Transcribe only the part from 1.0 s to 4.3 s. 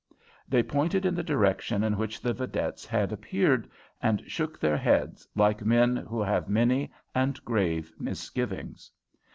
in the direction in which the vedettes had appeared, and